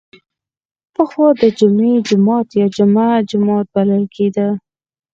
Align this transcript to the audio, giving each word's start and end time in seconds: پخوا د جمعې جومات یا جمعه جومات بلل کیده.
پخوا 0.95 1.27
د 1.41 1.43
جمعې 1.59 1.93
جومات 2.07 2.47
یا 2.59 2.67
جمعه 2.75 3.25
جومات 3.29 3.65
بلل 3.75 4.03
کیده. 4.15 4.47